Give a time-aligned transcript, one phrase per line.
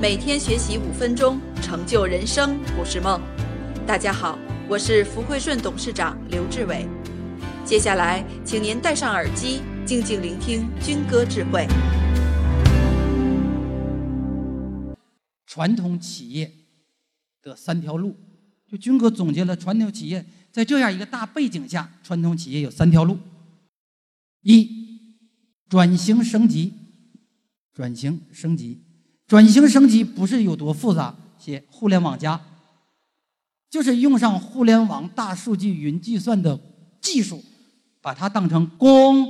[0.00, 3.20] 每天学习五分钟，成就人生不是梦。
[3.86, 6.88] 大家好，我是福汇顺董事长刘志伟。
[7.66, 11.66] 接下来，请您戴上耳机，静静聆听军歌智慧。
[15.44, 16.50] 传统企业
[17.42, 18.16] 的三条路，
[18.66, 23.18] 就军哥总结了传统企业在这样一个大背景下，传统企业有三条路：
[24.40, 24.66] 一、
[25.68, 26.72] 转型升级；
[27.74, 28.80] 转型升级，
[29.30, 32.40] 转型升级不是有多复杂，写互联网加，
[33.70, 36.58] 就是用上互联网、大数据、云计算的
[37.00, 37.40] 技术，
[38.02, 39.24] 把它当成工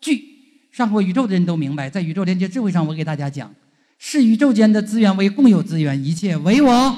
[0.00, 0.24] 具。
[0.72, 3.54] 上过宇宙的人都明白，在宇宙连接智慧上，我给大家讲。
[3.98, 6.96] 是宇宙间的资源为共有资源，一切为我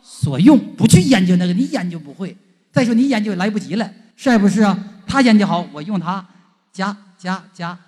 [0.00, 0.58] 所用。
[0.74, 2.34] 不去研究那个，你研究不会。
[2.72, 5.02] 再说你研究来不及了，是不是啊？
[5.06, 6.26] 他研究好，我用他，
[6.72, 7.78] 加加加，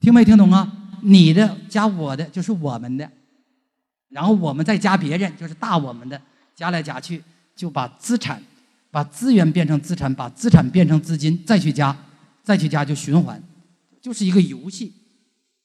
[0.00, 0.80] 听没听懂啊？
[1.02, 3.10] 你的加我的就是我们的，
[4.08, 6.20] 然后我们再加别人就是大我们的，
[6.54, 7.22] 加来加去
[7.54, 8.42] 就把资产、
[8.90, 11.96] 把资源变成资产，把资产变成资金，再去加，
[12.42, 13.42] 再去加就循环，
[14.00, 14.92] 就是一个游戏。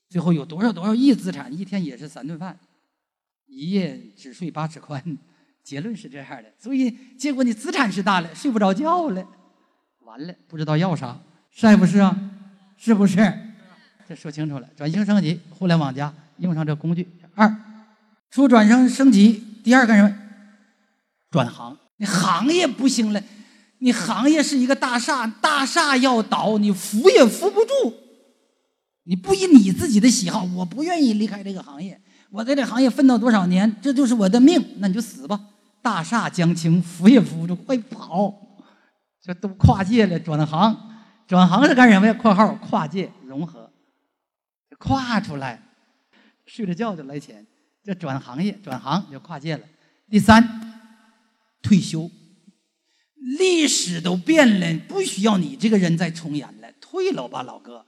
[0.10, 2.58] 最后有多少多少亿资产，一天也是三顿饭，
[3.46, 5.18] 一夜只睡八尺宽，
[5.64, 6.46] 结论是这样的。
[6.58, 9.28] 所以结果你资产是大了，睡不着觉了，
[10.06, 11.20] 完了不知道要啥，
[11.52, 12.18] 是不是啊？
[12.78, 13.18] 是不是？
[14.08, 17.08] 这说清楚了，转型升级，互联网加用上这工具。
[17.36, 17.54] 二，
[18.30, 20.16] 说转型升级，第二干什么？
[21.30, 21.78] 转行。
[21.98, 23.22] 你行业不行了，
[23.80, 27.94] 你行业是一个大厦，大厦要倒，你扶也扶不住。
[29.04, 35.40] 你不以你自己的喜好，我不愿意离开这个行业，我在这行业奋斗多少年，这就是我的命，那你就死吧！
[35.82, 38.34] 大厦将倾，扶也扶不住，快跑！
[39.22, 40.76] 这都跨界了，转行，
[41.28, 43.70] 转行是干什么呀？（括号跨界融合，
[44.78, 45.62] 跨出来，
[46.46, 47.46] 睡着觉就来钱，
[47.84, 49.64] 这转行业，转行就跨界了。
[50.10, 50.44] 第三，
[51.62, 52.10] 退休，
[53.40, 57.86] 历史都变了，不需要你这个人再重演了，退了吧，老哥。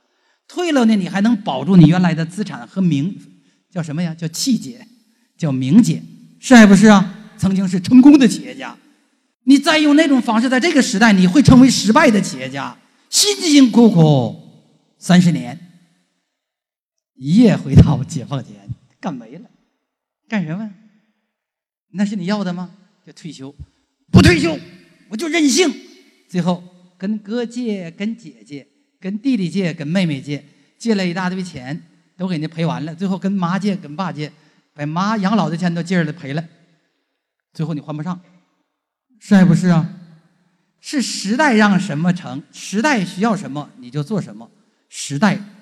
[0.47, 3.15] 退了呢，你还能保住你原来的资产和名，
[3.69, 4.15] 叫什么呀？
[4.15, 4.87] 叫气节，
[5.37, 6.01] 叫名节，
[6.39, 7.15] 是还不是啊？
[7.37, 8.75] 曾经是成功的企业家，
[9.43, 12.75] 你再用那种方式，在这个时代，你会成为失败的企业家。
[13.09, 14.35] 辛辛苦苦
[14.97, 15.68] 三十年，
[17.19, 18.67] 一夜回到解放前，
[18.99, 19.49] 干没了，
[20.27, 20.71] 干什么？
[21.91, 22.71] 那是你要的吗？
[23.05, 23.53] 就退休，
[24.09, 24.57] 不退休，
[25.09, 25.69] 我就任性。
[26.29, 26.63] 最后
[26.97, 28.65] 跟哥借，跟姐姐。
[29.01, 30.43] 跟弟弟借，跟妹妹借，
[30.77, 31.81] 借了一大堆钱，
[32.17, 32.93] 都给人家赔完了。
[32.93, 34.29] 最后跟妈借，跟爸借，
[34.73, 36.43] 把妈养老的钱都借着了赔了。
[37.53, 38.19] 最后你还不上，
[39.19, 39.89] 是还不是啊？
[40.81, 44.51] 是时代让什么成，时代需要什么你就做什么。
[44.89, 45.39] 时代